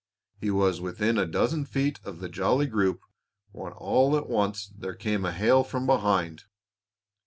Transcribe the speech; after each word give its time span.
He 0.39 0.49
was 0.49 0.81
within 0.81 1.19
a 1.19 1.27
dozen 1.27 1.63
feet 1.63 1.99
of 2.03 2.17
the 2.17 2.27
jolly 2.27 2.65
group 2.65 3.01
when 3.51 3.71
all 3.73 4.17
at 4.17 4.27
once 4.27 4.65
there 4.67 4.95
came 4.95 5.23
a 5.25 5.31
hail 5.31 5.63
from 5.63 5.85
behind. 5.85 6.45